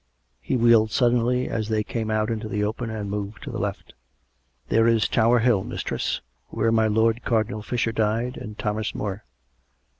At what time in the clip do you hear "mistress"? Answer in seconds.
5.63-6.21